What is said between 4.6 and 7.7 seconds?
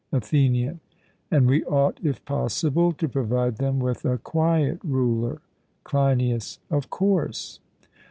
ruler? CLEINIAS: Of course.